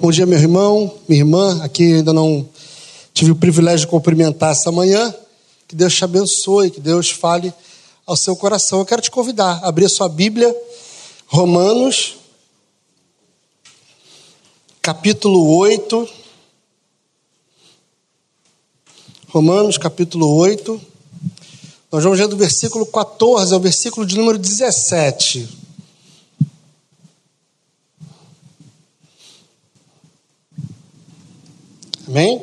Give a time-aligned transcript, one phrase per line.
[0.00, 1.60] Bom dia, meu irmão, minha irmã.
[1.60, 2.48] Aqui ainda não
[3.12, 5.12] tive o privilégio de cumprimentar essa manhã.
[5.66, 7.52] Que Deus te abençoe, que Deus fale
[8.06, 8.78] ao seu coração.
[8.78, 10.56] Eu quero te convidar a abrir a sua Bíblia,
[11.26, 12.14] Romanos,
[14.80, 16.08] capítulo 8.
[19.30, 20.80] Romanos, capítulo 8.
[21.90, 25.67] Nós vamos ler do versículo 14 ao versículo de número 17.
[32.08, 32.42] Amém?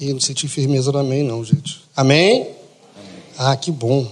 [0.00, 1.82] E não senti firmeza no amém, não, gente.
[1.96, 2.42] Amém?
[2.42, 2.54] amém?
[3.38, 4.10] Ah, que bom.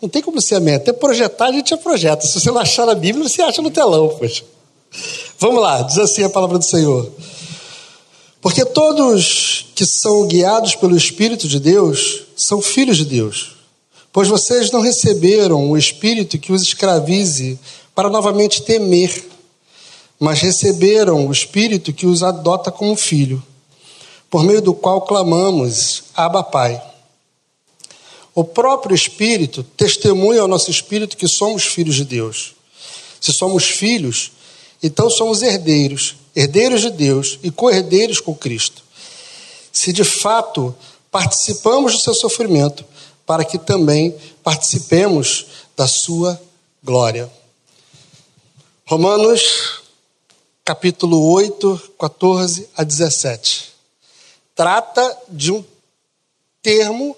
[0.00, 0.74] Não tem como ser amém.
[0.74, 2.26] Até projetar a gente já projeta.
[2.26, 4.44] Se você não achar na Bíblia, você acha no telão, poxa.
[5.38, 7.10] Vamos lá, diz assim a palavra do Senhor.
[8.42, 13.52] Porque todos que são guiados pelo Espírito de Deus são filhos de Deus.
[14.12, 17.58] Pois vocês não receberam o Espírito que os escravize
[17.94, 19.31] para novamente temer
[20.22, 23.42] mas receberam o Espírito que os adota como filho,
[24.30, 26.80] por meio do qual clamamos, Abba Pai.
[28.32, 32.54] O próprio Espírito testemunha ao nosso Espírito que somos filhos de Deus.
[33.20, 34.30] Se somos filhos,
[34.80, 38.80] então somos herdeiros, herdeiros de Deus e co-herdeiros com Cristo.
[39.72, 40.72] Se de fato
[41.10, 42.84] participamos do seu sofrimento,
[43.26, 46.40] para que também participemos da sua
[46.80, 47.28] glória.
[48.86, 49.81] Romanos
[50.64, 53.72] capítulo 8, 14 a 17.
[54.54, 55.64] Trata de um
[56.62, 57.16] termo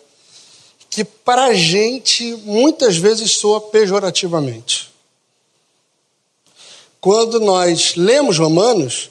[0.88, 4.92] que para a gente muitas vezes soa pejorativamente.
[7.00, 9.10] Quando nós lemos Romanos,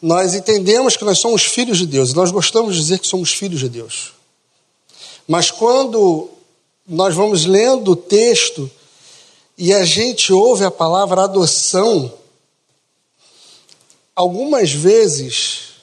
[0.00, 3.60] nós entendemos que nós somos filhos de Deus, nós gostamos de dizer que somos filhos
[3.60, 4.12] de Deus.
[5.26, 6.30] Mas quando
[6.86, 8.70] nós vamos lendo o texto
[9.58, 12.12] e a gente ouve a palavra adoção,
[14.16, 15.74] algumas vezes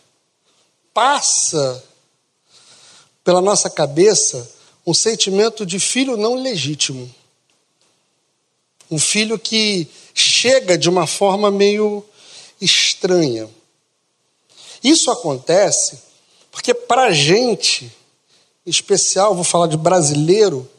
[0.91, 1.83] passa
[3.23, 4.51] pela nossa cabeça
[4.85, 7.09] um sentimento de filho não legítimo.
[8.89, 12.03] Um filho que chega de uma forma meio
[12.59, 13.49] estranha.
[14.83, 16.01] Isso acontece
[16.51, 17.91] porque, para gente,
[18.65, 20.69] em especial, vou falar de brasileiro,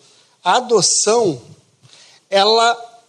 [0.42, 1.40] a adoção,
[2.30, 3.02] ela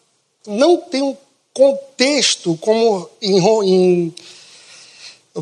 [0.47, 1.15] não tem um
[1.53, 4.15] contexto como em, em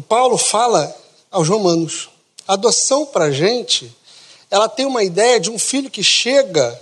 [0.02, 0.96] Paulo fala
[1.30, 2.10] aos romanos.
[2.48, 3.96] A adoção para a gente,
[4.50, 6.80] ela tem uma ideia de um filho que chega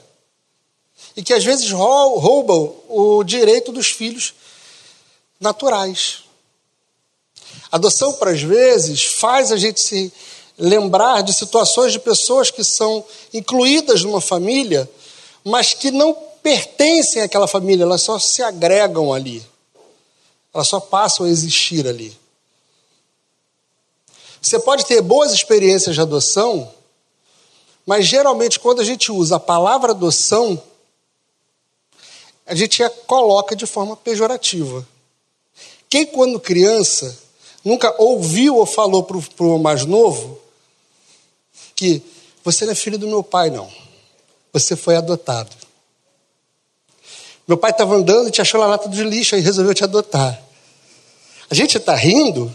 [1.16, 2.54] e que às vezes rouba
[2.88, 4.34] o direito dos filhos
[5.40, 6.24] naturais.
[7.72, 10.12] A adoção, para às vezes, faz a gente se
[10.58, 14.90] lembrar de situações de pessoas que são incluídas numa família,
[15.44, 19.46] mas que não pertencem àquela família, elas só se agregam ali.
[20.54, 22.21] Elas só passam a existir ali.
[24.42, 26.74] Você pode ter boas experiências de adoção,
[27.86, 30.62] mas geralmente quando a gente usa a palavra adoção,
[32.46, 34.86] a gente a coloca de forma pejorativa.
[35.88, 37.18] Quem, quando criança,
[37.64, 40.40] nunca ouviu ou falou para o mais novo
[41.76, 42.02] que
[42.44, 43.72] você não é filho do meu pai, não.
[44.52, 45.56] Você foi adotado.
[47.48, 50.42] Meu pai estava andando e te achou na lata de lixo e resolveu te adotar.
[51.50, 52.54] A gente está rindo,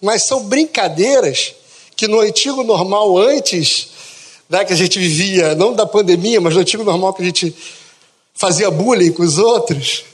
[0.00, 1.54] mas são brincadeiras
[1.96, 3.88] que no antigo normal antes,
[4.48, 7.54] né, que a gente vivia, não da pandemia, mas no antigo normal que a gente
[8.34, 10.04] fazia bullying com os outros,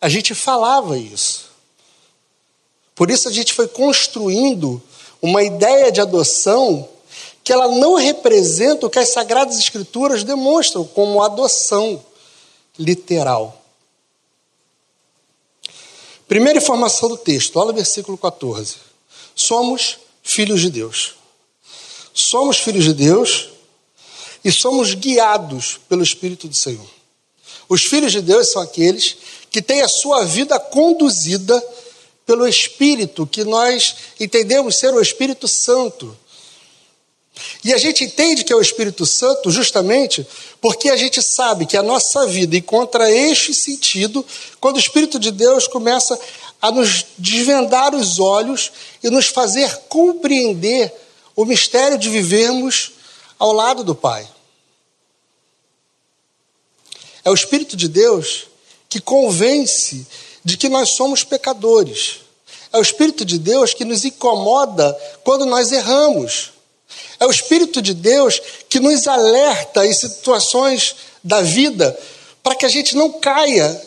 [0.00, 1.50] a gente falava isso.
[2.94, 4.80] Por isso a gente foi construindo
[5.20, 6.88] uma ideia de adoção
[7.42, 12.02] que ela não representa o que as Sagradas Escrituras demonstram como adoção
[12.78, 13.60] literal.
[16.26, 18.76] Primeira informação do texto, olha o versículo 14.
[19.34, 21.14] Somos filhos de Deus.
[22.12, 23.48] Somos filhos de Deus
[24.44, 26.86] e somos guiados pelo Espírito do Senhor.
[27.68, 29.16] Os filhos de Deus são aqueles
[29.50, 31.62] que têm a sua vida conduzida
[32.26, 36.16] pelo Espírito, que nós entendemos ser o Espírito Santo.
[37.64, 40.26] E a gente entende que é o Espírito Santo justamente
[40.60, 44.24] porque a gente sabe que a nossa vida encontra este sentido
[44.60, 46.18] quando o Espírito de Deus começa
[46.64, 48.72] a nos desvendar os olhos
[49.02, 50.90] e nos fazer compreender
[51.36, 52.92] o mistério de vivermos
[53.38, 54.26] ao lado do Pai.
[57.22, 58.46] É o Espírito de Deus
[58.88, 60.06] que convence
[60.42, 62.20] de que nós somos pecadores.
[62.72, 64.90] É o Espírito de Deus que nos incomoda
[65.22, 66.52] quando nós erramos.
[67.20, 68.40] É o Espírito de Deus
[68.70, 71.94] que nos alerta em situações da vida
[72.42, 73.78] para que a gente não caia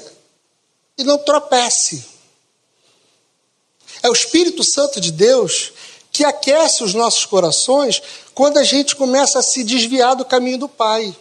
[0.95, 2.16] e não tropece.
[4.01, 5.71] É o Espírito Santo de Deus
[6.11, 8.01] que aquece os nossos corações
[8.33, 11.15] quando a gente começa a se desviar do caminho do Pai.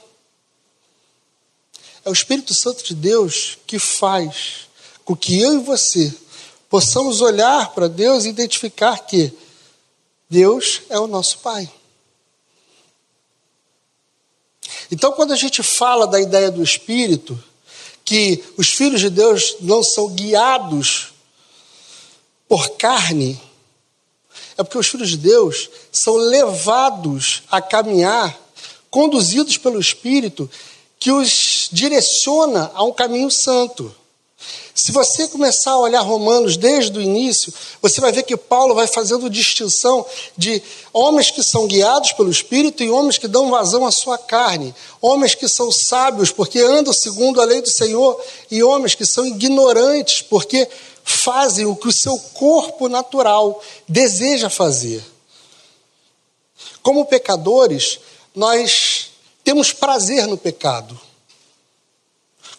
[2.05, 4.69] É o Espírito Santo de Deus que faz
[5.05, 6.14] com que eu e você
[6.69, 9.32] possamos olhar para Deus e identificar que
[10.28, 11.70] Deus é o nosso Pai.
[14.90, 17.43] Então, quando a gente fala da ideia do Espírito,
[18.05, 21.12] que os filhos de Deus não são guiados
[22.49, 23.41] por carne,
[24.57, 28.39] é porque os filhos de Deus são levados a caminhar,
[28.91, 30.51] conduzidos pelo Espírito,
[30.99, 33.95] que os direciona a um caminho santo.
[34.76, 37.50] Se você começar a olhar Romanos desde o início,
[37.81, 40.05] você vai ver que Paulo vai fazendo distinção
[40.37, 40.62] de
[40.93, 45.34] homens que são guiados pelo Espírito e homens que dão vazão à sua carne, homens
[45.34, 50.20] que são sábios porque andam segundo a lei do Senhor e homens que são ignorantes
[50.20, 50.69] porque
[51.02, 55.02] fazem o que o seu corpo natural deseja fazer.
[56.82, 57.99] Como pecadores,
[58.34, 59.11] nós
[59.43, 61.00] temos prazer no pecado.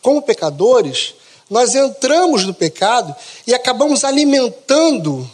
[0.02, 1.14] Como pecadores,
[1.50, 3.16] nós entramos no pecado
[3.46, 5.30] e acabamos alimentando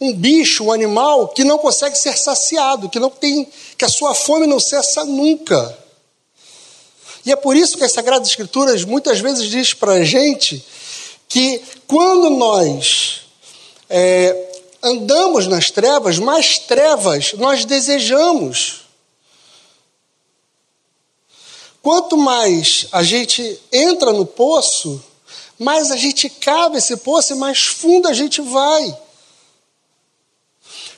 [0.00, 3.48] um bicho, um animal que não consegue ser saciado, que não tem,
[3.78, 5.78] que a sua fome não cessa nunca.
[7.24, 10.64] E é por isso que as Sagradas Escrituras muitas vezes diz para a gente
[11.28, 13.22] que quando nós
[13.88, 18.82] é, andamos nas trevas, mais trevas nós desejamos.
[21.80, 25.02] Quanto mais a gente entra no poço,
[25.58, 28.98] mais a gente cava esse poço e mais fundo a gente vai.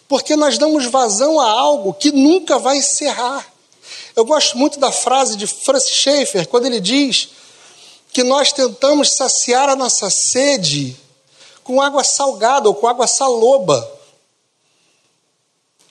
[0.09, 3.47] Porque nós damos vazão a algo que nunca vai encerrar.
[4.15, 7.29] Eu gosto muito da frase de Francis Schaeffer, quando ele diz
[8.13, 10.97] que nós tentamos saciar a nossa sede
[11.63, 13.93] com água salgada ou com água saloba.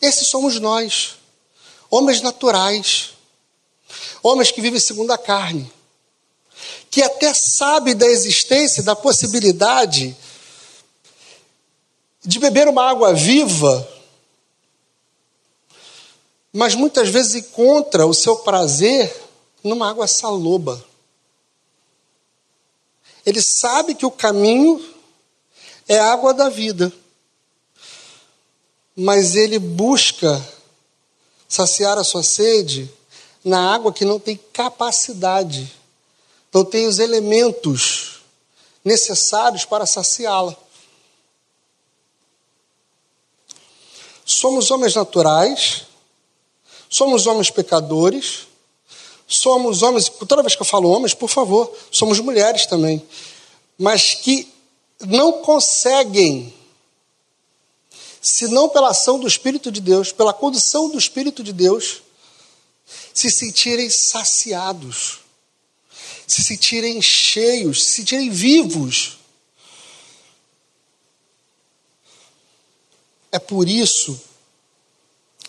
[0.02, 1.16] Esses somos nós,
[1.90, 3.12] homens naturais,
[4.24, 5.72] homens que vivem segundo a carne
[6.96, 10.16] que até sabe da existência, da possibilidade
[12.24, 13.86] de beber uma água viva,
[16.54, 19.14] mas muitas vezes encontra o seu prazer
[19.62, 20.82] numa água saloba.
[23.26, 24.82] Ele sabe que o caminho
[25.90, 26.94] é a água da vida,
[28.96, 30.42] mas ele busca
[31.46, 32.90] saciar a sua sede
[33.44, 35.84] na água que não tem capacidade
[36.56, 38.22] não tem os elementos
[38.82, 40.56] necessários para saciá-la.
[44.26, 45.84] Somos homens naturais,
[46.90, 48.48] somos homens pecadores,
[49.28, 53.06] somos homens, toda vez que eu falo homens, por favor, somos mulheres também,
[53.78, 54.50] mas que
[55.02, 56.54] não conseguem,
[58.22, 62.02] senão pela ação do Espírito de Deus, pela condução do Espírito de Deus,
[63.14, 65.25] se sentirem saciados
[66.28, 69.18] se sentirem cheios, se sentirem vivos.
[73.32, 74.20] É por isso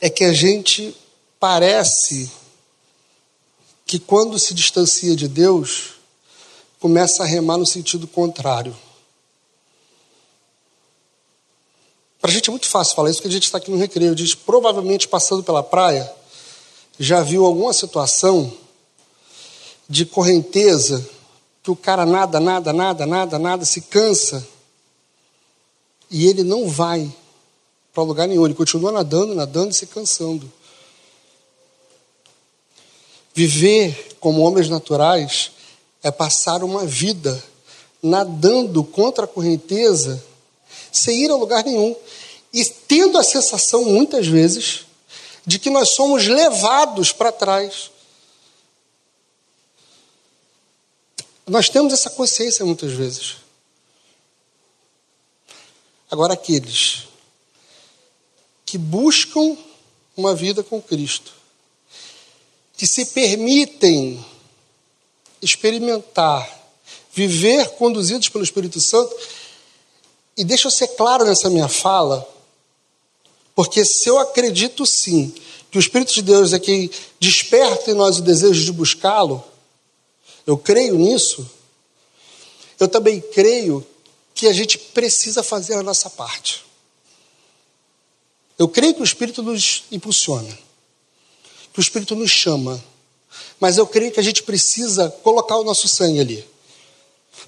[0.00, 0.94] é que a gente
[1.38, 2.30] parece
[3.86, 5.94] que quando se distancia de Deus,
[6.80, 8.76] começa a remar no sentido contrário.
[12.20, 14.14] Para a gente é muito fácil falar isso, porque a gente está aqui no recreio.
[14.14, 16.12] Diz, provavelmente passando pela praia,
[16.98, 18.52] já viu alguma situação
[19.88, 21.08] de correnteza,
[21.62, 24.46] que o cara nada, nada, nada, nada, nada, se cansa,
[26.10, 27.12] e ele não vai
[27.92, 30.52] para lugar nenhum, ele continua nadando, nadando e se cansando.
[33.34, 35.52] Viver como homens naturais
[36.02, 37.42] é passar uma vida
[38.02, 40.22] nadando contra a correnteza,
[40.92, 41.96] sem ir a lugar nenhum,
[42.52, 44.86] e tendo a sensação, muitas vezes,
[45.44, 47.90] de que nós somos levados para trás.
[51.46, 53.36] Nós temos essa consciência muitas vezes.
[56.10, 57.06] Agora, aqueles
[58.64, 59.56] que buscam
[60.16, 61.32] uma vida com Cristo,
[62.76, 64.24] que se permitem
[65.40, 66.50] experimentar,
[67.12, 69.14] viver conduzidos pelo Espírito Santo,
[70.36, 72.28] e deixa eu ser claro nessa minha fala,
[73.54, 75.32] porque se eu acredito sim
[75.70, 79.44] que o Espírito de Deus é quem desperta em nós o desejo de buscá-lo,
[80.46, 81.48] eu creio nisso,
[82.78, 83.84] eu também creio
[84.34, 86.64] que a gente precisa fazer a nossa parte.
[88.58, 90.56] Eu creio que o Espírito nos impulsiona,
[91.72, 92.82] que o Espírito nos chama,
[93.58, 96.48] mas eu creio que a gente precisa colocar o nosso sangue ali.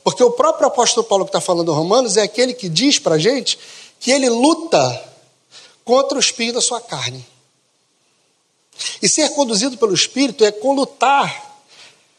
[0.02, 3.14] Porque o próprio apóstolo Paulo que está falando em Romanos é aquele que diz para
[3.14, 3.58] a gente
[4.00, 5.04] que ele luta
[5.84, 7.24] contra o espinho da sua carne.
[9.02, 11.47] E ser conduzido pelo Espírito é lutar,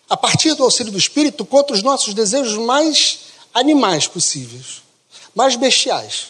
[0.09, 3.19] a partir do auxílio do Espírito, contra os nossos desejos mais
[3.53, 4.81] animais possíveis,
[5.35, 6.29] mais bestiais,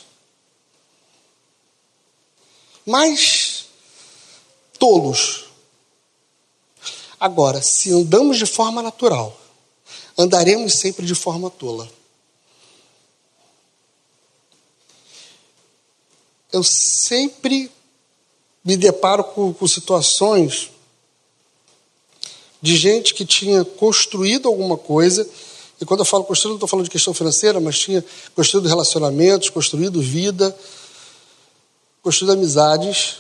[2.86, 3.66] mais
[4.78, 5.46] tolos.
[7.20, 9.40] Agora, se andamos de forma natural,
[10.18, 11.90] andaremos sempre de forma tola.
[16.52, 17.72] Eu sempre
[18.64, 20.72] me deparo com, com situações
[22.62, 25.28] de gente que tinha construído alguma coisa,
[25.80, 28.04] e quando eu falo construído, não estou falando de questão financeira, mas tinha
[28.36, 30.56] construído relacionamentos, construído vida,
[32.02, 33.18] construído amizades,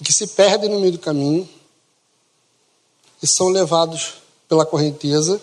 [0.00, 1.48] e que se perdem no meio do caminho
[3.22, 4.14] e são levados
[4.48, 5.40] pela correnteza,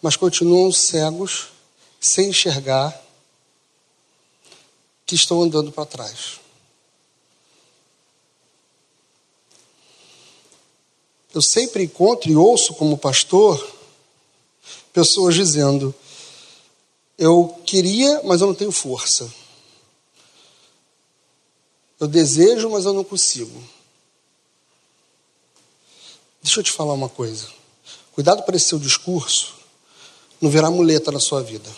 [0.00, 1.48] mas continuam cegos,
[2.00, 3.02] sem enxergar,
[5.04, 6.43] que estão andando para trás.
[11.34, 13.74] Eu sempre encontro e ouço como pastor
[14.92, 15.92] pessoas dizendo:
[17.18, 19.28] Eu queria, mas eu não tenho força.
[21.98, 23.62] Eu desejo, mas eu não consigo.
[26.40, 27.48] Deixa eu te falar uma coisa.
[28.12, 29.54] Cuidado para esse seu discurso
[30.40, 31.68] não virar muleta na sua vida.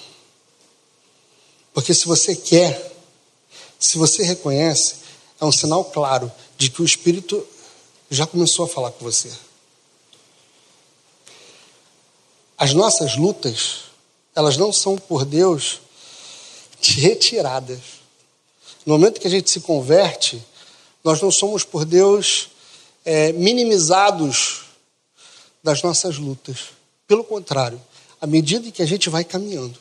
[1.72, 2.92] Porque se você quer,
[3.78, 4.96] se você reconhece,
[5.40, 7.46] é um sinal claro de que o Espírito
[8.10, 9.32] já começou a falar com você.
[12.58, 13.84] As nossas lutas,
[14.34, 15.80] elas não são por Deus
[16.80, 17.80] retiradas.
[18.84, 20.42] No momento que a gente se converte,
[21.02, 22.48] nós não somos por Deus
[23.04, 24.62] é, minimizados
[25.62, 26.70] das nossas lutas.
[27.06, 27.80] Pelo contrário,
[28.20, 29.78] à medida que a gente vai caminhando,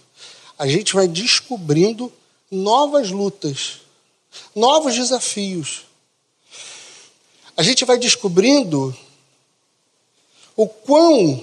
[0.57, 2.11] a gente vai descobrindo
[2.51, 3.81] novas lutas,
[4.55, 5.85] novos desafios.
[7.57, 8.95] A gente vai descobrindo
[10.57, 11.41] o quão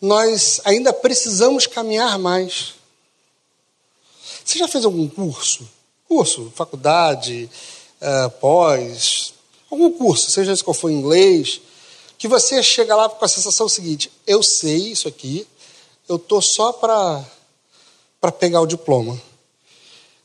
[0.00, 2.74] nós ainda precisamos caminhar mais.
[4.44, 5.68] Você já fez algum curso?
[6.08, 7.48] Curso, faculdade,
[8.00, 9.34] uh, pós,
[9.70, 11.60] algum curso, seja esse qual for inglês,
[12.16, 15.46] que você chega lá com a sensação seguinte: eu sei isso aqui,
[16.08, 17.22] eu estou só para
[18.38, 19.20] pegar o diploma.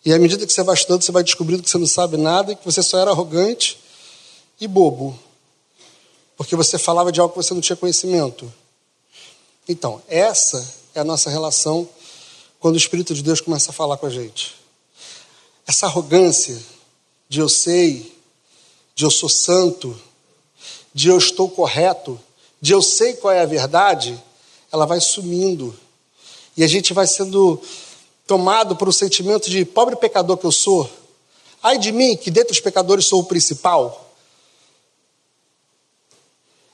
[0.04, 2.56] E à medida que você vai estudando, você vai descobrindo que você não sabe nada,
[2.56, 3.83] que você só era arrogante
[4.66, 5.18] e bobo,
[6.36, 8.52] porque você falava de algo que você não tinha conhecimento.
[9.68, 11.88] Então, essa é a nossa relação
[12.60, 14.56] quando o Espírito de Deus começa a falar com a gente.
[15.66, 16.58] Essa arrogância
[17.30, 18.18] de eu sei,
[18.96, 20.00] de eu sou santo,
[20.94, 22.20] de eu estou correto,
[22.62, 24.22] de eu sei qual é a verdade,
[24.72, 25.78] ela vai sumindo.
[26.56, 27.62] E a gente vai sendo
[28.28, 30.90] tomado por um sentimento de pobre pecador que eu sou.
[31.62, 34.03] Ai de mim, que dentre os pecadores sou o principal.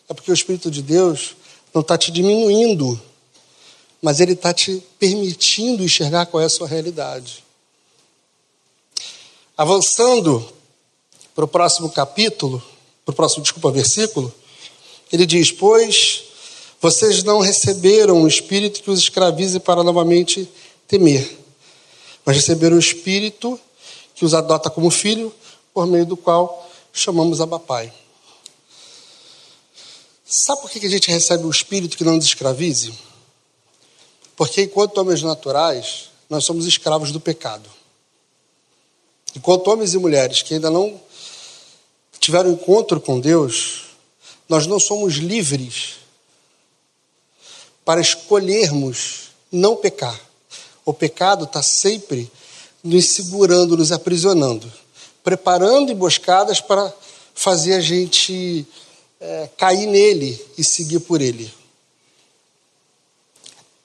[0.10, 1.36] É porque o Espírito de Deus
[1.72, 3.00] não está te diminuindo,
[4.01, 7.44] mas ele está te permitindo enxergar qual é a sua realidade.
[9.56, 10.44] Avançando
[11.36, 12.63] para o próximo capítulo,
[13.06, 14.34] para o próximo, desculpa, versículo,
[15.13, 16.24] ele diz: Pois
[16.82, 20.50] vocês não receberam o espírito que os escravize para novamente
[20.88, 21.38] temer,
[22.25, 23.60] mas receberam o espírito
[24.16, 25.32] que os adota como filho,
[25.74, 27.94] por meio do qual chamamos Abba Pai.
[30.32, 32.94] Sabe por que a gente recebe o espírito que não nos escravize?
[34.36, 37.68] Porque enquanto homens naturais, nós somos escravos do pecado.
[39.36, 41.02] Enquanto homens e mulheres que ainda não
[42.20, 43.86] tiveram encontro com Deus,
[44.48, 45.96] nós não somos livres
[47.84, 50.20] para escolhermos não pecar.
[50.86, 52.32] O pecado está sempre
[52.84, 54.72] nos segurando, nos aprisionando,
[55.24, 56.94] preparando emboscadas para
[57.34, 58.68] fazer a gente
[59.20, 61.52] é, cair nele e seguir por ele.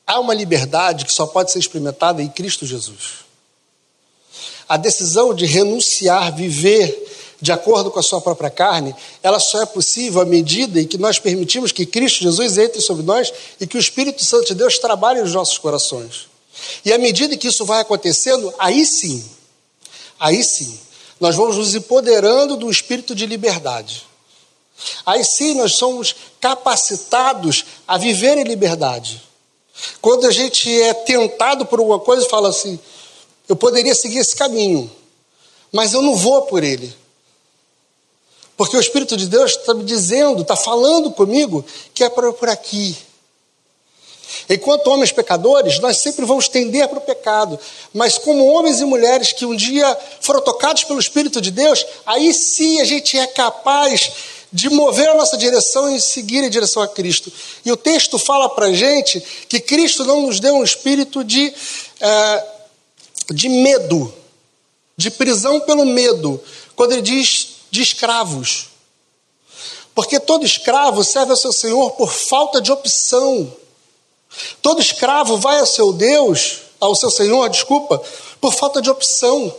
[0.06, 3.24] Há uma liberdade que só pode ser experimentada em Cristo Jesus.
[4.68, 7.02] A decisão de renunciar, viver
[7.40, 10.96] de acordo com a sua própria carne, ela só é possível à medida em que
[10.96, 14.78] nós permitimos que Cristo Jesus entre sobre nós e que o Espírito Santo de Deus
[14.78, 16.28] trabalhe nos nossos corações.
[16.84, 19.22] E à medida que isso vai acontecendo, aí sim,
[20.18, 20.78] aí sim,
[21.20, 24.06] nós vamos nos empoderando do espírito de liberdade.
[25.04, 29.22] Aí sim nós somos capacitados a viver em liberdade.
[30.00, 32.78] Quando a gente é tentado por alguma coisa, fala assim:
[33.48, 34.90] eu poderia seguir esse caminho,
[35.72, 36.94] mas eu não vou por ele.
[38.56, 42.96] Porque o Espírito de Deus está me dizendo, está falando comigo que é por aqui.
[44.48, 47.58] Enquanto homens pecadores, nós sempre vamos tender para o pecado.
[47.92, 52.32] Mas como homens e mulheres que um dia foram tocados pelo Espírito de Deus, aí
[52.32, 54.12] sim a gente é capaz
[54.54, 57.32] de mover a nossa direção e seguir em direção a Cristo.
[57.64, 61.52] E o texto fala para gente que Cristo não nos deu um espírito de,
[62.00, 62.44] é,
[63.32, 64.14] de medo,
[64.96, 66.40] de prisão pelo medo,
[66.76, 68.68] quando ele diz de escravos.
[69.92, 73.52] Porque todo escravo serve ao seu senhor por falta de opção.
[74.62, 78.00] Todo escravo vai ao seu Deus, ao seu Senhor, desculpa,
[78.40, 79.52] por falta de opção.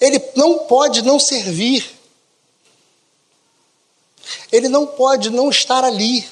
[0.00, 1.97] Ele não pode não servir.
[4.50, 6.28] Ele não pode não estar ali.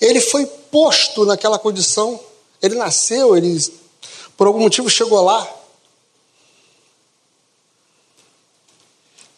[0.00, 2.18] Ele foi posto naquela condição.
[2.62, 3.58] Ele nasceu, ele
[4.36, 5.50] por algum motivo chegou lá.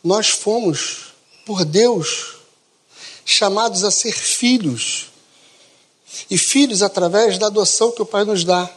[0.02, 1.12] Nós fomos,
[1.44, 2.36] por Deus,
[3.24, 5.06] chamados a ser filhos
[6.30, 8.68] e filhos através da adoção que o Pai nos dá.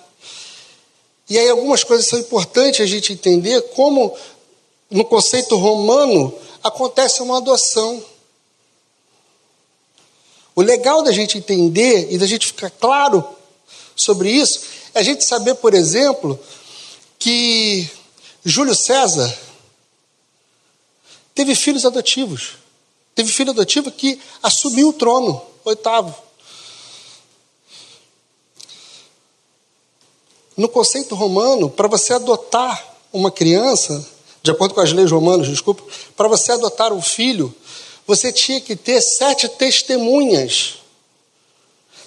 [1.29, 4.15] E aí algumas coisas são importantes a gente entender como
[4.89, 8.03] no conceito romano acontece uma adoção.
[10.55, 13.23] O legal da gente entender e da gente ficar claro
[13.95, 14.61] sobre isso
[14.93, 16.39] é a gente saber, por exemplo,
[17.17, 17.89] que
[18.43, 19.33] Júlio César
[21.33, 22.57] teve filhos adotivos.
[23.15, 26.15] Teve filho adotivo que assumiu o trono, oitavo.
[30.57, 34.05] No conceito romano, para você adotar uma criança,
[34.43, 35.83] de acordo com as leis romanas, desculpa,
[36.15, 37.53] para você adotar um filho,
[38.05, 40.75] você tinha que ter sete testemunhas.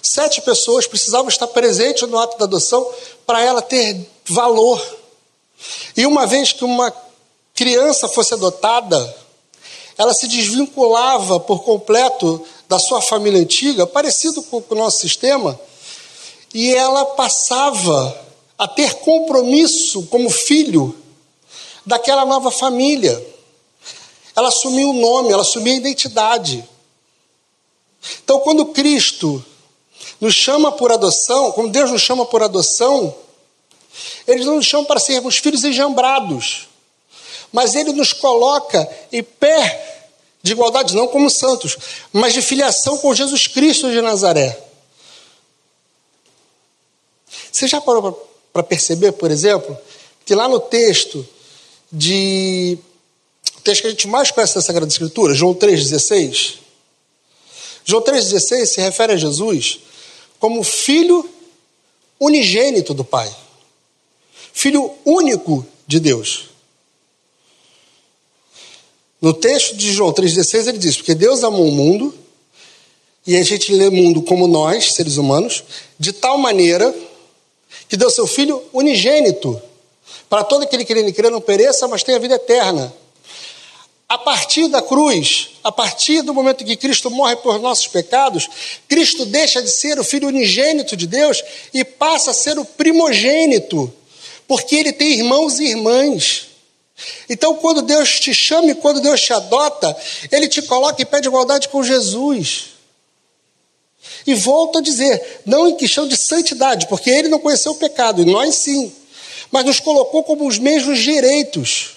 [0.01, 2.87] Sete pessoas precisavam estar presentes no ato da adoção
[3.25, 4.79] para ela ter valor.
[5.97, 6.93] E uma vez que uma
[7.55, 9.15] criança fosse adotada,
[9.97, 15.59] ela se desvinculava por completo da sua família antiga, parecido com o nosso sistema,
[16.53, 18.25] e ela passava
[18.57, 20.95] a ter compromisso como filho
[21.85, 23.34] daquela nova família.
[24.35, 26.67] Ela assumiu o nome, ela assumiu a identidade.
[28.23, 29.43] Então, quando Cristo
[30.19, 33.15] nos chama por adoção, como Deus nos chama por adoção,
[34.27, 36.67] Ele não nos chama para sermos filhos enjambrados,
[37.51, 40.09] mas Ele nos coloca em pé
[40.43, 41.75] de igualdade, não como santos,
[42.13, 44.61] mas de filiação com Jesus Cristo de Nazaré.
[47.51, 49.77] Você já parou para perceber, por exemplo,
[50.25, 51.27] que lá no texto
[51.91, 52.77] de.
[53.65, 56.59] Texto que a gente mais conhece da Sagrada Escritura, João 3,16.
[57.83, 59.79] João 3,16 se refere a Jesus
[60.39, 61.27] como filho
[62.19, 63.35] unigênito do Pai,
[64.53, 66.49] filho único de Deus.
[69.19, 72.13] No texto de João 3,16 ele diz: Porque Deus amou o mundo,
[73.25, 75.63] e a gente lê mundo como nós, seres humanos,
[75.97, 76.93] de tal maneira
[77.89, 79.59] que deu seu Filho unigênito,
[80.29, 82.93] para todo aquele que nele crê não pereça, mas tenha vida eterna.
[84.07, 88.47] A partir da cruz, a partir do momento que Cristo morre por nossos pecados,
[88.87, 93.91] Cristo deixa de ser o Filho unigênito de Deus e passa a ser o primogênito,
[94.47, 96.47] porque ele tem irmãos e irmãs.
[97.27, 99.95] Então, quando Deus te chama e quando Deus te adota,
[100.31, 102.67] Ele te coloca em pé de igualdade com Jesus.
[104.25, 108.21] E volto a dizer, não em questão de santidade, porque ele não conheceu o pecado,
[108.21, 108.93] e nós sim,
[109.51, 111.94] mas nos colocou como os mesmos direitos.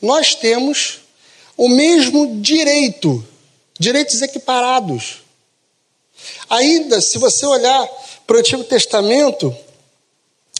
[0.00, 1.00] Nós temos
[1.56, 3.26] o mesmo direito,
[3.78, 5.22] direitos equiparados.
[6.48, 7.86] Ainda, se você olhar
[8.26, 9.54] para o Antigo Testamento,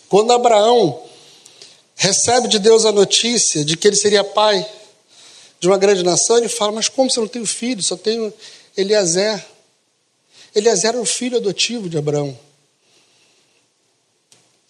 [0.08, 1.02] quando Abraão
[1.94, 4.66] recebe de Deus a notícia de que ele seria pai
[5.60, 7.82] de uma grande nação, ele fala: Mas como você não tem filho?
[7.82, 8.32] Só tenho
[8.76, 9.44] Eliezer.
[10.54, 12.38] Eliezer era o filho adotivo de Abraão.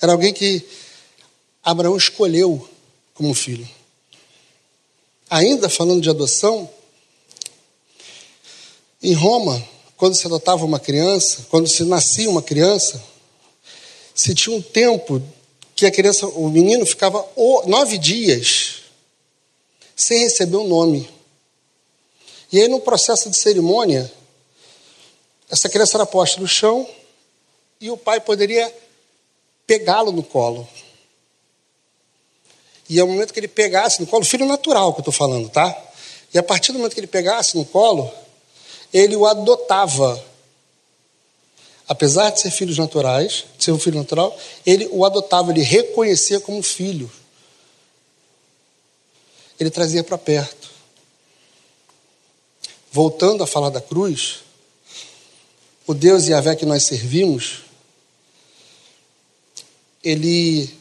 [0.00, 0.64] Era alguém que
[1.62, 2.68] Abraão escolheu
[3.14, 3.68] como filho.
[5.30, 6.68] Ainda falando de adoção,
[9.02, 9.62] em Roma,
[9.96, 13.02] quando se adotava uma criança, quando se nascia uma criança,
[14.14, 15.22] se tinha um tempo
[15.76, 17.24] que a criança, o menino ficava
[17.66, 18.82] nove dias
[19.94, 21.08] sem receber o um nome.
[22.50, 24.10] E aí, no processo de cerimônia,
[25.50, 26.88] essa criança era posta no chão
[27.80, 28.72] e o pai poderia
[29.66, 30.66] pegá-lo no colo.
[32.88, 35.76] E ao momento que ele pegasse no colo, filho natural que eu estou falando, tá?
[36.32, 38.10] E a partir do momento que ele pegasse no colo,
[38.92, 40.24] ele o adotava.
[41.86, 46.40] Apesar de ser filhos naturais, de ser um filho natural, ele o adotava, ele reconhecia
[46.40, 47.10] como filho.
[49.58, 50.58] Ele trazia para perto
[52.90, 54.40] voltando a falar da cruz,
[55.86, 57.60] o Deus Yahvé que nós servimos,
[60.02, 60.74] ele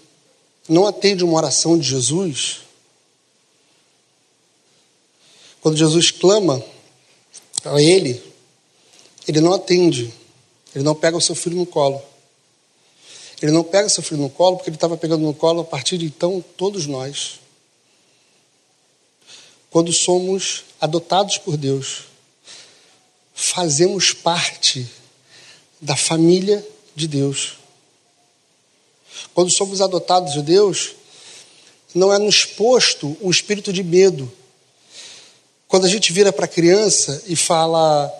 [0.67, 2.61] não atende uma oração de Jesus.
[5.61, 6.63] Quando Jesus clama
[7.63, 8.21] a ele,
[9.27, 10.13] ele não atende,
[10.73, 12.01] ele não pega o seu filho no colo.
[13.41, 15.65] Ele não pega o seu filho no colo porque ele estava pegando no colo a
[15.65, 17.39] partir de então todos nós.
[19.69, 22.05] Quando somos adotados por Deus,
[23.35, 24.89] fazemos parte
[25.79, 27.57] da família de Deus.
[29.37, 30.95] Quando somos adotados de Deus,
[31.93, 34.33] não é nos posto o espírito de medo.
[35.67, 38.11] Quando a gente vira para a criança e fala,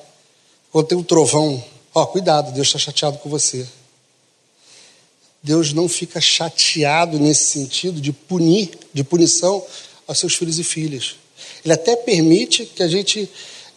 [0.72, 3.68] quando tem um trovão, ó, oh, cuidado, Deus está chateado com você.
[5.42, 9.66] Deus não fica chateado nesse sentido de punir, de punição
[10.06, 11.16] aos seus filhos e filhas.
[11.66, 13.28] Ele até permite que a gente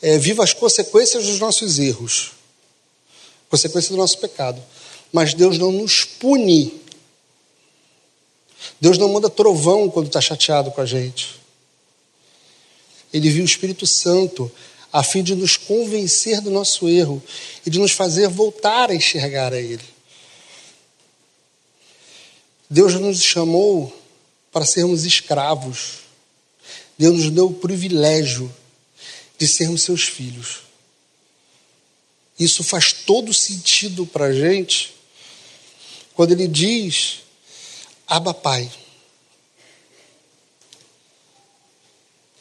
[0.03, 2.33] é, viva as consequências dos nossos erros,
[3.49, 4.63] consequências do nosso pecado.
[5.11, 6.80] Mas Deus não nos pune.
[8.81, 11.41] Deus não manda trovão quando está chateado com a gente.
[13.13, 14.51] Ele viu o Espírito Santo
[14.93, 17.23] a fim de nos convencer do nosso erro
[17.65, 19.85] e de nos fazer voltar a enxergar a Ele.
[22.69, 23.93] Deus nos chamou
[24.53, 26.01] para sermos escravos.
[26.97, 28.53] Deus nos deu o privilégio
[29.39, 30.61] de sermos seus filhos.
[32.39, 34.95] Isso faz todo sentido para a gente
[36.15, 37.21] quando ele diz:
[38.11, 38.69] Abba Pai.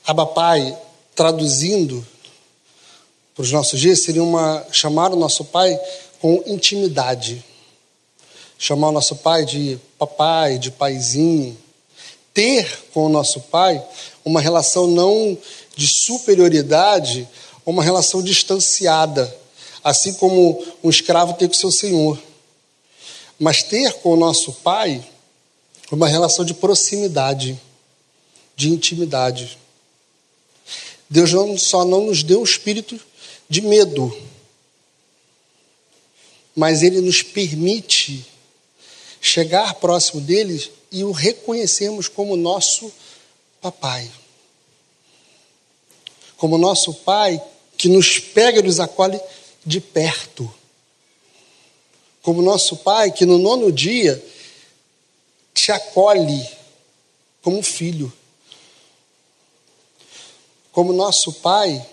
[0.03, 0.77] Abba Pai,
[1.15, 2.05] traduzindo
[3.35, 5.79] para os nossos dias, seria uma, chamar o nosso Pai
[6.19, 7.45] com intimidade.
[8.57, 11.55] Chamar o nosso Pai de papai, de paizinho.
[12.33, 13.81] Ter com o nosso Pai
[14.25, 15.37] uma relação não
[15.75, 17.29] de superioridade
[17.69, 19.31] uma relação distanciada,
[19.83, 22.19] assim como um escravo tem com seu senhor.
[23.39, 25.05] Mas ter com o nosso pai
[25.95, 27.59] uma relação de proximidade,
[28.55, 29.57] de intimidade.
[31.09, 32.99] Deus não, só não nos deu o espírito
[33.49, 34.15] de medo,
[36.55, 38.25] mas Ele nos permite
[39.21, 42.91] chegar próximo dele e o reconhecermos como nosso
[43.61, 44.09] papai
[46.39, 47.39] como nosso Pai
[47.77, 49.19] que nos pega e nos acolhe
[49.63, 50.51] de perto.
[52.23, 54.23] Como nosso Pai que no nono dia
[55.53, 56.47] te acolhe
[57.41, 58.11] como filho.
[60.71, 61.85] Como nosso Pai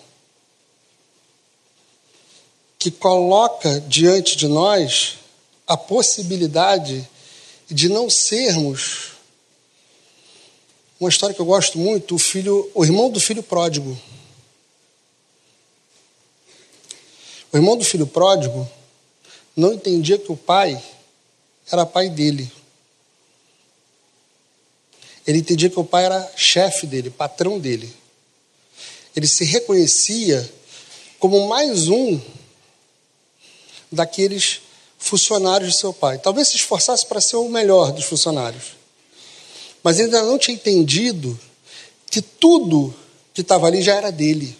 [2.79, 5.19] que coloca diante de nós
[5.67, 7.09] a possibilidade
[7.69, 9.13] de não sermos
[10.99, 13.99] uma história que eu gosto muito, o filho, o irmão do filho pródigo.
[17.53, 18.69] O irmão do filho pródigo
[19.55, 20.83] não entendia que o pai
[21.71, 22.51] era pai dele.
[25.27, 27.93] Ele entendia que o pai era chefe dele, patrão dele.
[29.15, 30.49] Ele se reconhecia
[31.19, 32.21] como mais um
[33.91, 34.61] daqueles
[34.99, 36.19] funcionários de seu pai.
[36.19, 38.77] Talvez se esforçasse para ser o melhor dos funcionários.
[39.83, 41.39] Mas ele ainda não tinha entendido
[42.11, 42.95] que tudo
[43.33, 44.57] que estava ali já era dele.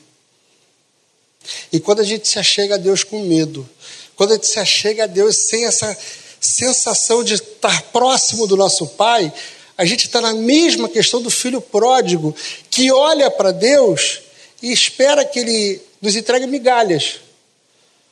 [1.73, 3.69] E quando a gente se achega a Deus com medo,
[4.15, 5.97] quando a gente se achega a Deus sem essa
[6.41, 9.33] sensação de estar próximo do nosso Pai,
[9.77, 12.35] a gente está na mesma questão do filho pródigo,
[12.71, 14.21] que olha para Deus
[14.63, 17.21] e espera que Ele nos entregue migalhas,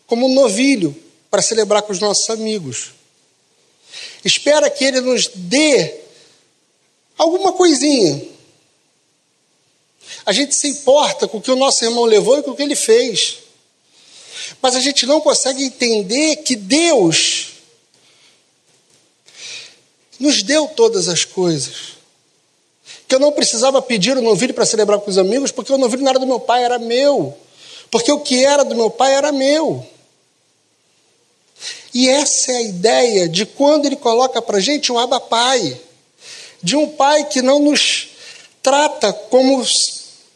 [0.07, 0.95] como um novilho
[1.31, 2.93] para celebrar com os nossos amigos.
[4.25, 5.95] Espera que Ele nos dê
[7.17, 8.35] alguma coisinha,
[10.27, 12.63] a gente se importa com o que o nosso irmão levou e com o que
[12.63, 13.39] ele fez.
[14.61, 17.54] Mas a gente não consegue entender que Deus
[20.19, 21.95] nos deu todas as coisas.
[23.09, 26.03] Que eu não precisava pedir o novilho para celebrar com os amigos, porque o novilho
[26.03, 27.37] não era do meu pai, era meu.
[27.91, 29.87] Porque o que era do meu pai era meu.
[31.93, 35.81] E essa é a ideia de quando ele coloca para a gente um aba pai.
[36.63, 38.09] De um pai que não nos
[38.63, 39.65] trata como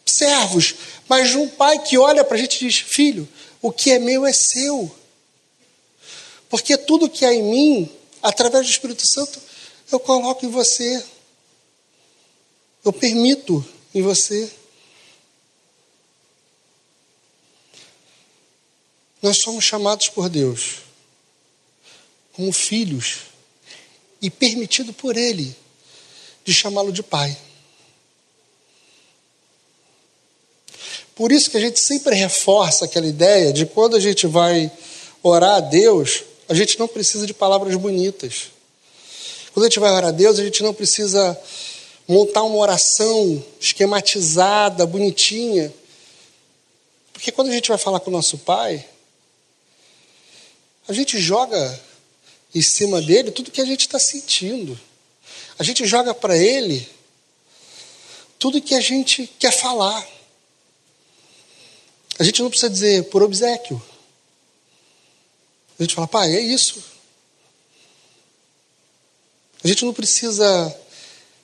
[0.06, 0.74] servos,
[1.08, 3.26] mas de um pai que olha para a gente e diz: Filho,
[3.60, 4.90] o que é meu é seu.
[6.48, 7.90] Porque tudo que há em mim,
[8.22, 9.40] através do Espírito Santo,
[9.90, 11.04] eu coloco em você.
[12.84, 14.50] Eu permito em você.
[19.20, 20.82] Nós somos chamados por Deus
[22.32, 23.22] como filhos
[24.22, 25.54] e permitido por Ele
[26.44, 27.36] de chamá-lo de Pai.
[31.16, 34.70] Por isso que a gente sempre reforça aquela ideia de quando a gente vai
[35.20, 38.52] orar a Deus, a gente não precisa de palavras bonitas.
[39.52, 41.38] Quando a gente vai orar a Deus, a gente não precisa
[42.06, 45.72] montar uma oração esquematizada, bonitinha.
[47.12, 48.86] Porque quando a gente vai falar com o nosso Pai,
[50.86, 51.80] a gente joga
[52.54, 54.78] em cima dele tudo que a gente está sentindo.
[55.58, 56.88] A gente joga para ele
[58.38, 60.06] tudo que a gente quer falar.
[62.18, 63.82] A gente não precisa dizer por obsequio.
[65.78, 66.82] A gente fala, pai, é isso.
[69.62, 70.74] A gente não precisa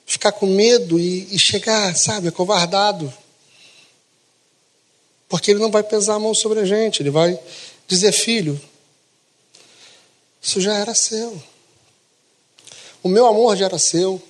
[0.05, 3.11] ficar com medo e, e chegar, sabe, acovardado.
[5.27, 7.37] Porque ele não vai pesar a mão sobre a gente, ele vai
[7.87, 8.59] dizer, filho,
[10.41, 11.41] isso já era seu.
[13.03, 14.21] O meu amor já era seu.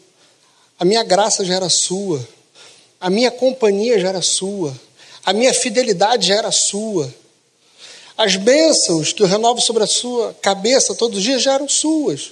[0.79, 2.25] A minha graça já era sua.
[2.99, 4.77] A minha companhia já era sua.
[5.25, 7.13] A minha fidelidade já era sua.
[8.17, 12.31] As bênçãos que eu renovo sobre a sua cabeça todos os dias já eram suas.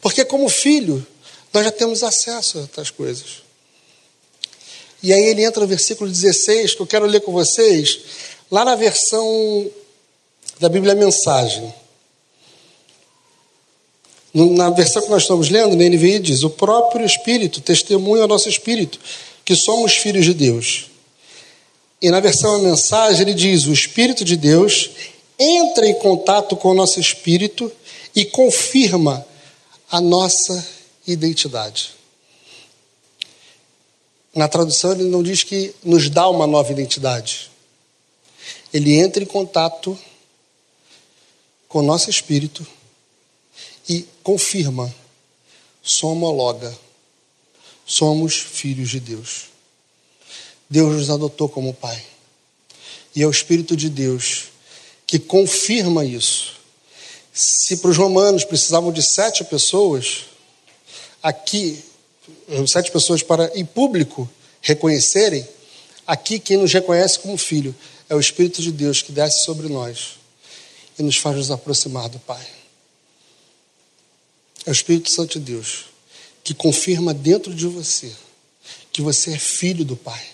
[0.00, 1.06] Porque, como filho,
[1.52, 3.42] nós já temos acesso a outras coisas.
[5.02, 8.00] E aí ele entra no versículo 16, que eu quero ler com vocês,
[8.50, 9.70] lá na versão
[10.58, 11.72] da Bíblia Mensagem.
[14.32, 18.48] Na versão que nós estamos lendo, na NVI diz: O próprio Espírito testemunha ao nosso
[18.48, 19.00] espírito
[19.44, 20.86] que somos filhos de Deus.
[22.00, 24.90] E na versão a mensagem ele diz: O Espírito de Deus
[25.38, 27.72] entra em contato com o nosso espírito
[28.14, 29.26] e confirma
[29.90, 30.66] a nossa
[31.06, 31.94] identidade.
[34.34, 37.50] Na tradução ele não diz que nos dá uma nova identidade.
[38.72, 39.98] Ele entra em contato
[41.68, 42.64] com o nosso espírito
[43.88, 44.94] e confirma,
[45.82, 46.76] somologa,
[47.84, 49.46] somos filhos de Deus.
[50.68, 52.00] Deus nos adotou como Pai.
[53.16, 54.44] E é o Espírito de Deus
[55.04, 56.59] que confirma isso.
[57.42, 60.26] Se para os romanos precisavam de sete pessoas,
[61.22, 61.82] aqui,
[62.66, 64.28] sete pessoas para em público
[64.60, 65.48] reconhecerem,
[66.06, 67.74] aqui quem nos reconhece como filho
[68.10, 70.18] é o Espírito de Deus que desce sobre nós
[70.98, 72.46] e nos faz nos aproximar do Pai.
[74.66, 75.86] É o Espírito Santo de Deus
[76.44, 78.12] que confirma dentro de você
[78.92, 80.26] que você é filho do Pai.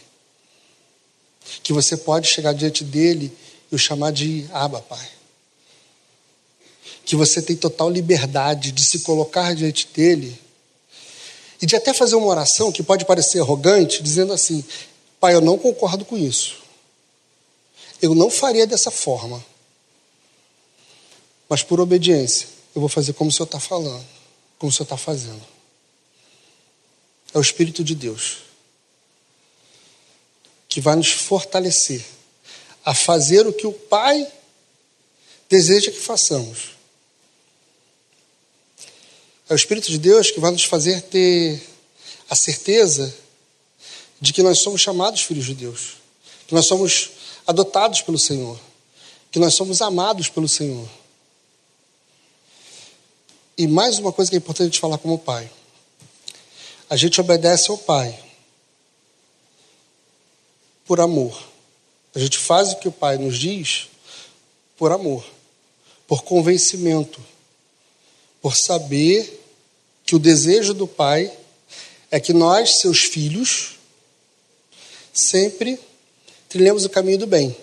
[1.62, 3.33] Que você pode chegar diante dele
[3.71, 5.16] e o chamar de Abba, Pai.
[7.07, 10.38] Que você tem total liberdade de se colocar diante dele
[11.62, 14.62] e de até fazer uma oração que pode parecer arrogante, dizendo assim:
[15.19, 16.59] Pai, eu não concordo com isso.
[18.03, 19.42] Eu não faria dessa forma.
[21.49, 24.05] Mas por obediência, eu vou fazer como o Senhor está falando,
[24.59, 25.42] como o Senhor está fazendo.
[27.33, 28.38] É o Espírito de Deus
[30.69, 32.05] que vai nos fortalecer
[32.85, 34.31] a fazer o que o Pai
[35.49, 36.76] deseja que façamos.
[39.49, 41.63] É o Espírito de Deus que vai nos fazer ter
[42.29, 43.15] a certeza
[44.21, 45.99] de que nós somos chamados filhos de Deus,
[46.49, 47.11] que nós somos
[47.47, 48.59] adotados pelo Senhor,
[49.31, 50.89] que nós somos amados pelo Senhor.
[53.57, 55.49] E mais uma coisa que é importante falar como pai.
[56.91, 58.19] A gente obedece ao pai
[60.85, 61.41] por amor.
[62.15, 63.89] A gente faz o que o pai nos diz
[64.77, 65.25] por amor,
[66.07, 67.21] por convencimento,
[68.47, 69.43] por saber
[70.05, 71.37] que o desejo do pai
[72.13, 73.75] é que nós, seus filhos,
[75.13, 75.81] sempre
[76.49, 77.57] trilhemos o caminho do bem.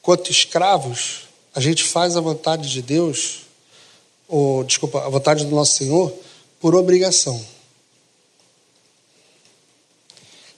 [0.00, 3.40] Quanto escravos, a gente faz a vontade de Deus
[4.26, 6.10] ou desculpa, a vontade do nosso Senhor
[6.58, 7.44] por obrigação.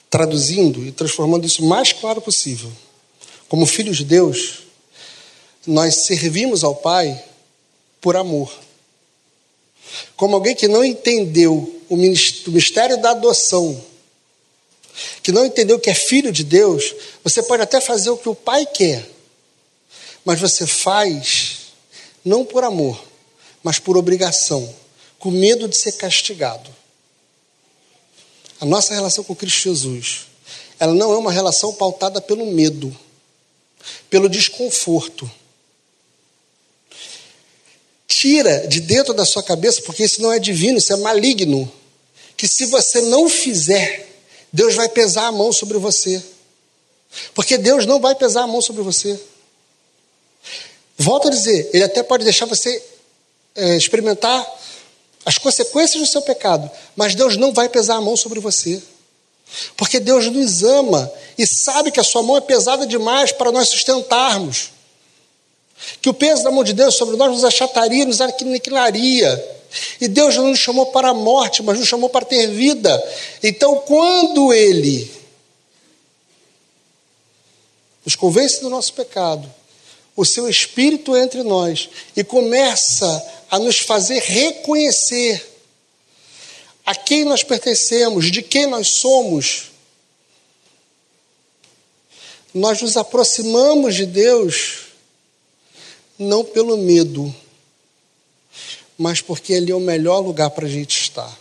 [0.09, 2.71] Traduzindo e transformando isso o mais claro possível.
[3.49, 4.61] Como filhos de Deus,
[5.67, 7.34] nós servimos ao Pai
[8.05, 8.53] por amor.
[10.15, 13.83] Como alguém que não entendeu o mistério da adoção,
[15.23, 18.35] que não entendeu que é filho de Deus, você pode até fazer o que o
[18.35, 19.09] Pai quer,
[20.23, 21.73] mas você faz
[22.23, 23.03] não por amor,
[23.63, 24.75] mas por obrigação,
[25.19, 26.69] com medo de ser castigado.
[28.61, 30.27] A nossa relação com Cristo Jesus,
[30.79, 32.95] ela não é uma relação pautada pelo medo,
[34.11, 35.31] pelo desconforto.
[38.17, 41.71] Tira de dentro da sua cabeça, porque isso não é divino, isso é maligno,
[42.37, 44.09] que se você não fizer,
[44.53, 46.23] Deus vai pesar a mão sobre você.
[47.35, 49.19] Porque Deus não vai pesar a mão sobre você.
[50.97, 52.81] Volto a dizer, Ele até pode deixar você
[53.57, 54.47] é, experimentar
[55.27, 58.81] as consequências do seu pecado, mas Deus não vai pesar a mão sobre você.
[59.77, 63.71] Porque Deus nos ama e sabe que a sua mão é pesada demais para nós
[63.71, 64.71] sustentarmos.
[66.01, 69.57] Que o peso da mão de Deus sobre nós nos achataria, nos aniquilaria.
[70.01, 73.03] E Deus não nos chamou para a morte, mas nos chamou para ter vida.
[73.43, 75.11] Então, quando Ele
[78.05, 79.53] nos convence do nosso pecado,
[80.17, 85.53] o seu Espírito entre nós e começa a nos fazer reconhecer
[86.87, 89.71] a quem nós pertencemos, de quem nós somos,
[92.53, 94.84] nós nos aproximamos de Deus
[96.19, 97.35] não pelo medo,
[98.97, 101.39] mas porque Ele é o melhor lugar para a gente estar.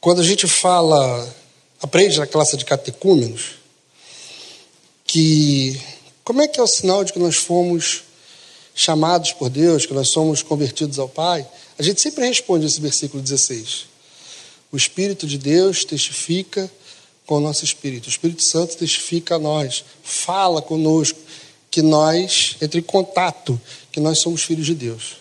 [0.00, 1.34] Quando a gente fala,
[1.80, 3.54] aprende na classe de catecúmenos,
[5.06, 5.80] que
[6.22, 8.04] como é que é o sinal de que nós fomos
[8.74, 11.46] chamados por Deus, que nós somos convertidos ao Pai,
[11.78, 13.86] a gente sempre responde esse versículo 16.
[14.72, 16.70] O Espírito de Deus testifica
[17.26, 18.06] com o nosso espírito.
[18.06, 21.18] O Espírito Santo testifica a nós, fala conosco
[21.70, 23.60] que nós, entre em contato,
[23.90, 25.16] que nós somos filhos de Deus.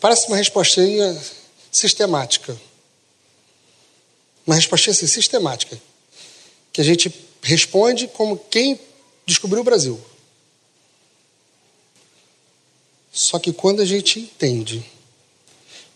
[0.00, 1.20] Parece uma respostinha
[1.72, 2.56] sistemática.
[4.46, 5.80] Uma respostinha assim, sistemática.
[6.72, 8.78] Que a gente responde como quem
[9.26, 10.00] descobriu o Brasil.
[13.12, 14.84] Só que quando a gente entende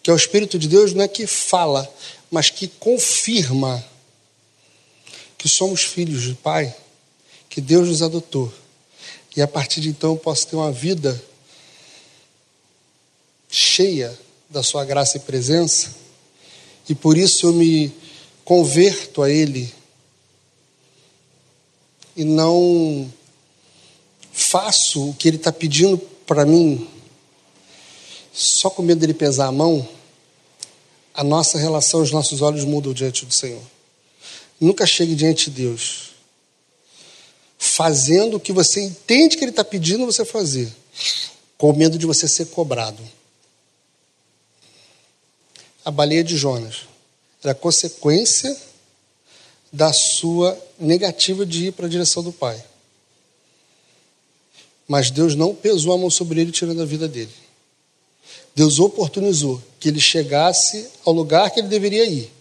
[0.02, 1.92] que é o Espírito de Deus não é que fala,
[2.30, 3.84] mas que confirma
[5.38, 6.74] que somos filhos do Pai,
[7.48, 8.52] que Deus nos adotou.
[9.34, 11.22] E a partir de então eu posso ter uma vida
[13.48, 14.18] cheia
[14.50, 15.94] da Sua graça e presença,
[16.88, 17.92] e por isso eu me
[18.44, 19.72] converto a Ele
[22.16, 23.10] e não
[24.32, 25.96] faço o que Ele está pedindo
[26.26, 26.88] para mim
[28.38, 29.86] só com medo dele pesar a mão,
[31.12, 33.62] a nossa relação, os nossos olhos mudam diante do Senhor.
[34.60, 36.08] Nunca chegue diante de Deus
[37.58, 40.72] fazendo o que você entende que Ele está pedindo você fazer,
[41.56, 43.02] com medo de você ser cobrado.
[45.84, 46.86] A baleia de Jonas
[47.42, 48.56] era consequência
[49.72, 52.62] da sua negativa de ir para a direção do Pai.
[54.86, 57.32] Mas Deus não pesou a mão sobre ele, tirando a vida dele.
[58.54, 62.37] Deus oportunizou que ele chegasse ao lugar que ele deveria ir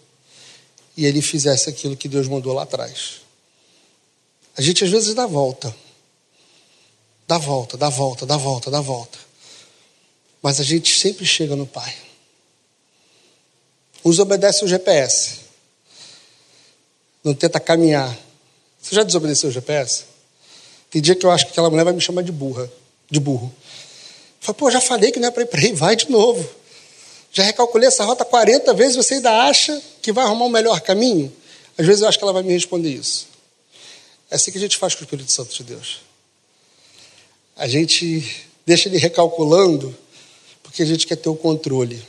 [0.98, 3.22] e ele fizesse aquilo que Deus mandou lá atrás.
[4.58, 5.74] A gente às vezes dá volta,
[7.28, 9.20] dá volta, dá volta, dá volta, dá volta,
[10.42, 11.96] mas a gente sempre chega no Pai.
[14.04, 15.42] Uns obedecem o GPS,
[17.24, 18.18] não tenta caminhar.
[18.82, 20.06] Você já desobedeceu o GPS?
[20.90, 22.72] Tem dia que eu acho que aquela mulher vai me chamar de burra,
[23.12, 23.54] de burro.
[24.40, 26.50] Falei, pô, já falei que não é para ir para aí, vai de novo.
[27.32, 31.32] Já recalculei essa rota 40 vezes, você ainda acha que vai arrumar um melhor caminho?
[31.78, 33.28] Às vezes eu acho que ela vai me responder isso.
[34.30, 36.02] É assim que a gente faz com o Espírito Santo de Deus.
[37.56, 39.96] A gente deixa ele recalculando
[40.64, 42.02] porque a gente quer ter o controle.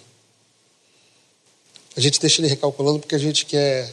[1.97, 3.93] A gente deixa ele recalculando porque a gente quer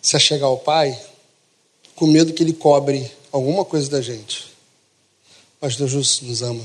[0.00, 0.98] se achegar ao Pai
[1.94, 4.56] com medo que ele cobre alguma coisa da gente
[5.60, 6.64] mas Deus nos ama.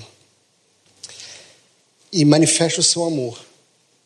[2.12, 3.40] E manifesta o seu amor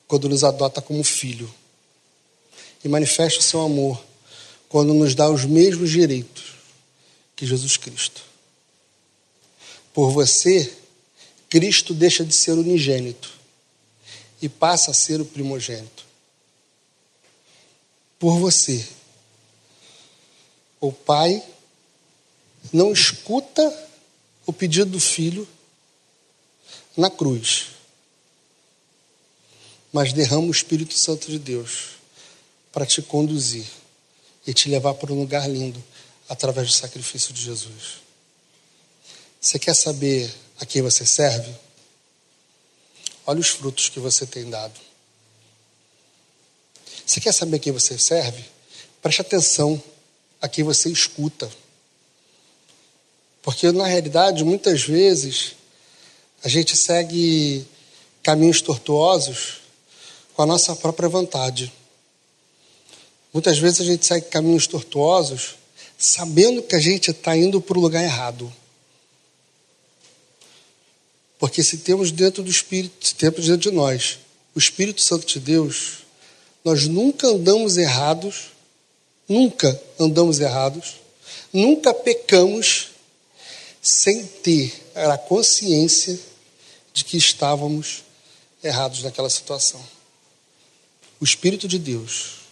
[0.07, 1.53] quando nos adota como filho.
[2.85, 3.99] E manifesta o seu amor
[4.69, 6.53] quando nos dá os mesmos direitos
[7.35, 8.23] que Jesus Cristo.
[9.91, 10.71] Por você,
[11.49, 13.33] Cristo deixa de ser unigênito
[14.39, 16.05] e passa a ser o primogênito.
[18.19, 18.87] Por você,
[20.79, 21.43] o Pai
[22.71, 23.89] não escuta
[24.45, 25.47] o pedido do filho
[26.95, 27.65] na cruz,
[29.91, 31.95] mas derrama o Espírito Santo de Deus
[32.75, 33.65] para te conduzir
[34.45, 35.81] e te levar para um lugar lindo
[36.27, 38.01] através do sacrifício de Jesus.
[39.39, 41.55] Você quer saber a quem você serve?
[43.25, 44.77] Olha os frutos que você tem dado.
[47.05, 48.43] Você quer saber a quem você serve?
[49.01, 49.81] Preste atenção
[50.41, 51.49] a quem você escuta.
[53.41, 55.53] Porque, na realidade, muitas vezes,
[56.43, 57.65] a gente segue
[58.21, 59.61] caminhos tortuosos
[60.33, 61.71] com a nossa própria vontade.
[63.35, 65.55] Muitas vezes a gente segue caminhos tortuosos
[65.97, 68.49] sabendo que a gente está indo para o lugar errado.
[71.37, 74.19] Porque se temos dentro do Espírito, se temos dentro de nós
[74.55, 76.05] o Espírito Santo de Deus,
[76.63, 78.51] nós nunca andamos errados,
[79.27, 80.95] nunca andamos errados,
[81.51, 82.91] nunca pecamos
[83.81, 86.17] sem ter a consciência
[86.93, 88.01] de que estávamos
[88.63, 89.85] errados naquela situação.
[91.19, 92.44] O Espírito de Deus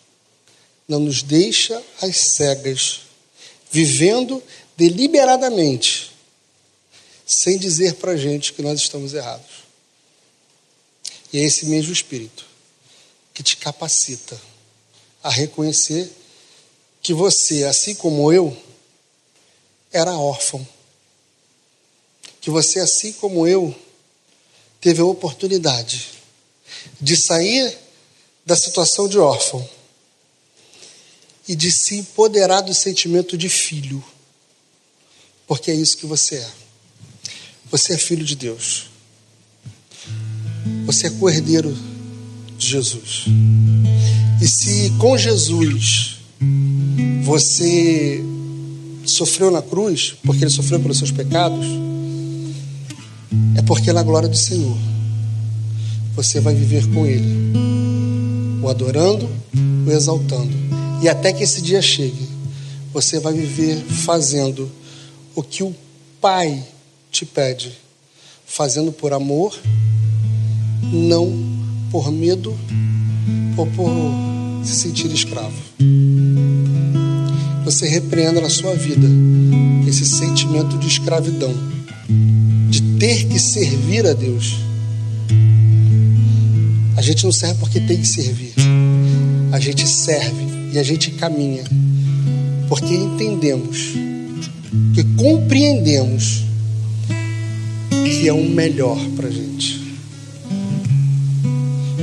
[0.87, 3.01] não nos deixa às cegas,
[3.71, 4.43] vivendo
[4.75, 6.11] deliberadamente,
[7.25, 9.63] sem dizer para a gente que nós estamos errados.
[11.31, 12.45] E é esse mesmo Espírito
[13.33, 14.39] que te capacita
[15.23, 16.11] a reconhecer
[17.01, 18.55] que você, assim como eu,
[19.91, 20.65] era órfão.
[22.39, 23.73] Que você, assim como eu,
[24.79, 26.11] teve a oportunidade
[26.99, 27.77] de sair
[28.45, 29.67] da situação de órfão
[31.47, 34.03] e de se empoderar do sentimento de filho,
[35.47, 36.49] porque é isso que você é.
[37.71, 38.89] Você é filho de Deus,
[40.85, 41.75] você é cordeiro
[42.57, 43.25] de Jesus.
[44.41, 46.17] E se com Jesus
[47.23, 48.23] você
[49.05, 51.65] sofreu na cruz, porque ele sofreu pelos seus pecados,
[53.55, 54.77] é porque na glória do Senhor
[56.15, 57.53] você vai viver com Ele,
[58.61, 59.27] o adorando,
[59.87, 60.72] o exaltando.
[61.03, 62.29] E até que esse dia chegue,
[62.93, 64.71] você vai viver fazendo
[65.35, 65.75] o que o
[66.21, 66.63] Pai
[67.11, 67.73] te pede,
[68.45, 69.53] fazendo por amor,
[70.81, 71.29] não
[71.91, 72.57] por medo
[73.57, 73.91] ou por
[74.63, 75.61] se sentir escravo.
[77.65, 79.05] Você repreenda na sua vida
[79.85, 81.53] esse sentimento de escravidão
[82.69, 84.55] de ter que servir a Deus.
[86.95, 88.53] A gente não serve porque tem que servir.
[89.51, 91.63] A gente serve e a gente caminha
[92.67, 93.93] porque entendemos,
[94.95, 96.43] que compreendemos
[97.89, 99.79] que é o melhor para gente.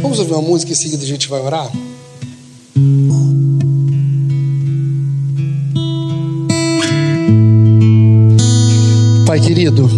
[0.00, 1.68] Vamos ouvir uma música e em seguida a gente vai orar?
[9.26, 9.88] Pai querido,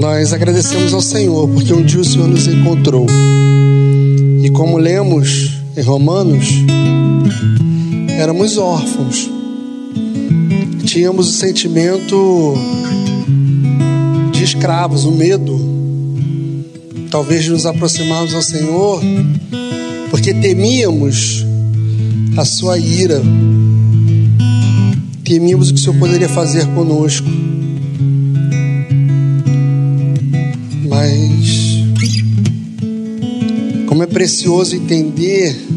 [0.00, 3.06] nós agradecemos ao Senhor porque um dia o Senhor nos encontrou.
[4.42, 6.48] E como lemos em Romanos,
[8.18, 9.30] éramos órfãos.
[10.84, 12.54] Tínhamos o sentimento
[14.32, 15.58] de escravos, o medo,
[17.10, 19.00] talvez de nos aproximarmos ao Senhor,
[20.10, 21.44] porque temíamos
[22.36, 23.20] a sua ira,
[25.24, 27.28] temíamos o que o Senhor poderia fazer conosco.
[30.88, 31.84] Mas,
[33.86, 35.73] como é precioso entender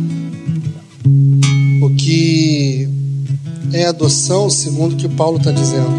[3.90, 5.92] adoção, segundo o que Paulo está dizendo.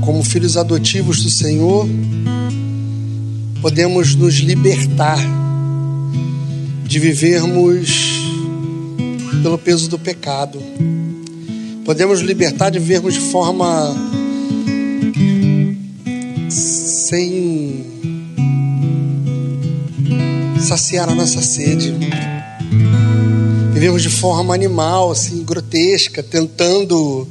[0.00, 1.86] Como filhos adotivos do Senhor,
[3.60, 5.18] podemos nos libertar
[6.84, 8.22] de vivermos
[9.42, 10.62] pelo peso do pecado.
[11.84, 13.94] Podemos nos libertar de vivermos de forma
[16.48, 17.84] sem
[20.60, 21.94] saciar a nossa sede.
[23.86, 27.24] Vivemos de forma animal, assim, grotesca, tentando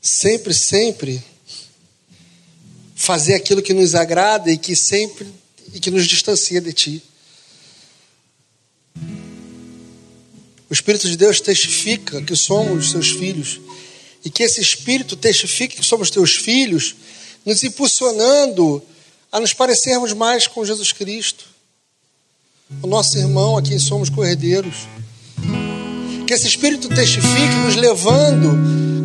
[0.00, 1.20] sempre, sempre
[2.94, 5.26] fazer aquilo que nos agrada e que sempre
[5.74, 7.02] e que nos distancia de ti.
[10.70, 13.60] O Espírito de Deus testifica que somos seus filhos
[14.24, 16.94] e que esse Espírito testifique que somos teus filhos
[17.44, 18.80] nos impulsionando
[19.32, 21.44] a nos parecermos mais com Jesus Cristo,
[22.80, 24.86] o nosso irmão a quem somos cordeiros.
[26.28, 28.50] Que esse Espírito testifique, nos levando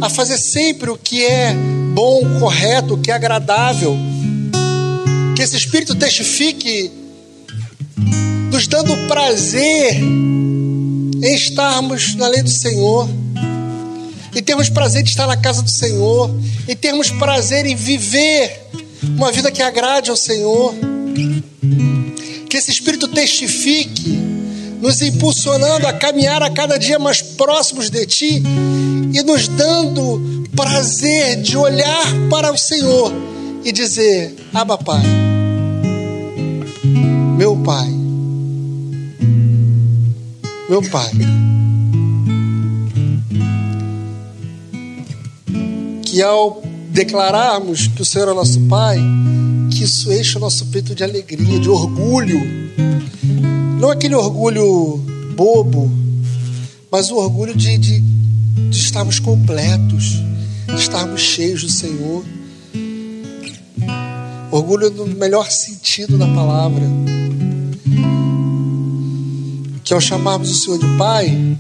[0.02, 1.56] a fazer sempre o que é
[1.94, 3.96] bom, correto, o que é agradável.
[5.34, 6.92] Que esse Espírito testifique,
[8.52, 13.08] nos dando prazer em estarmos na lei do Senhor
[14.36, 16.30] e termos prazer de estar na casa do Senhor,
[16.68, 18.68] e termos prazer em viver
[19.16, 20.74] uma vida que agrade ao Senhor.
[22.50, 24.33] Que esse Espírito testifique,
[24.84, 28.44] nos impulsionando a caminhar a cada dia mais próximos de Ti
[29.14, 33.10] e nos dando prazer de olhar para o Senhor
[33.64, 35.02] e dizer: Abba, Pai,
[37.38, 37.88] meu Pai,
[40.70, 41.12] meu Pai.
[46.02, 46.62] que ao
[46.92, 49.00] declararmos que o Senhor é nosso Pai,
[49.72, 52.40] que isso enche o nosso peito de alegria, de orgulho.
[53.84, 54.96] Não aquele orgulho
[55.36, 55.92] bobo,
[56.90, 60.24] mas o orgulho de, de, de estarmos completos,
[60.68, 62.24] de estarmos cheios do Senhor.
[64.50, 66.82] Orgulho no melhor sentido da palavra.
[69.84, 71.58] Que ao chamarmos o Senhor de Pai,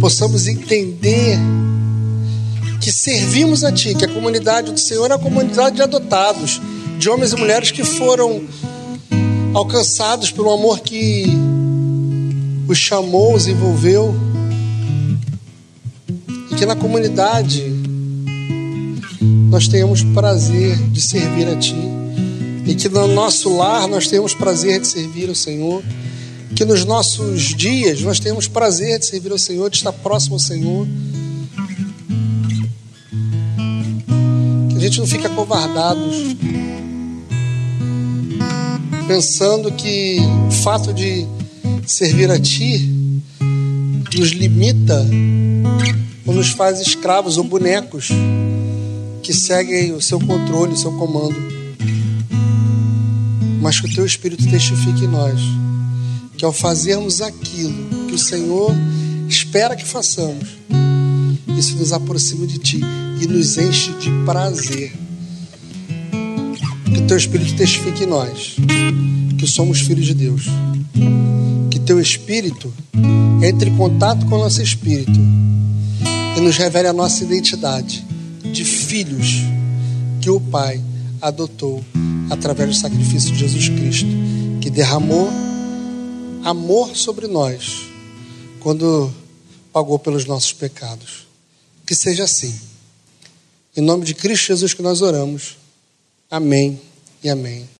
[0.00, 1.38] possamos entender
[2.80, 6.58] que servimos a Ti, que a comunidade do Senhor é a comunidade de adotados,
[6.98, 8.40] de homens e mulheres que foram
[9.54, 11.26] alcançados pelo amor que
[12.68, 14.14] os chamou, os envolveu
[16.50, 17.62] E que na comunidade
[19.50, 21.76] nós tenhamos prazer de servir a Ti.
[22.66, 25.82] E que no nosso lar nós tenhamos prazer de servir ao Senhor.
[26.54, 30.38] Que nos nossos dias nós tenhamos prazer de servir ao Senhor, de estar próximo ao
[30.38, 30.86] Senhor.
[34.70, 36.36] Que a gente não fique acovardados,
[39.06, 40.16] pensando que
[40.48, 41.26] o fato de
[41.86, 42.90] servir a Ti
[44.14, 45.04] nos limita
[46.26, 48.08] ou nos faz escravos ou bonecos
[49.22, 51.36] que seguem o seu controle, o seu comando.
[53.60, 55.40] Mas que o teu Espírito testifique em nós
[56.36, 58.72] que ao fazermos aquilo que o Senhor
[59.28, 60.48] espera que façamos,
[61.56, 62.80] isso nos aproxima de Ti
[63.20, 65.01] e nos enche de prazer.
[66.94, 68.56] Que teu Espírito testifique em nós
[69.38, 70.44] que somos filhos de Deus.
[71.70, 72.72] Que teu Espírito
[73.42, 75.18] entre em contato com o nosso Espírito
[76.36, 78.04] e nos revele a nossa identidade
[78.52, 79.42] de filhos
[80.20, 80.80] que o Pai
[81.20, 81.84] adotou
[82.30, 84.08] através do sacrifício de Jesus Cristo,
[84.60, 85.28] que derramou
[86.44, 87.82] amor sobre nós
[88.60, 89.12] quando
[89.72, 91.26] pagou pelos nossos pecados.
[91.84, 92.54] Que seja assim.
[93.76, 95.56] Em nome de Cristo Jesus que nós oramos.
[96.32, 96.80] Amém
[97.22, 97.68] e amém.